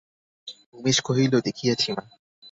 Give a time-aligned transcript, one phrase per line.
[0.73, 2.03] উমেশ কহিল, দেখিয়াছি মা।